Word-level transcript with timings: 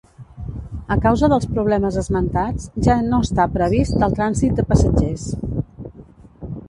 A 0.95 0.95
causa 1.01 1.27
dels 1.33 1.45
problemes 1.57 1.99
esmentats, 2.03 2.65
ja 2.87 2.95
no 3.11 3.21
està 3.27 3.45
previst 3.59 4.03
el 4.09 4.17
trànsit 4.21 4.57
de 4.61 4.67
passatgers. 4.73 5.29